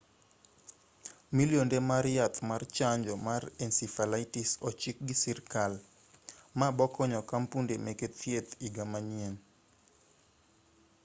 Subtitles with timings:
[1.37, 5.73] millionde mar yath mar chanjo mar encephalitis ochikgi sirikal
[6.59, 9.35] ma bokonyo kampunde meke thieth iga manyien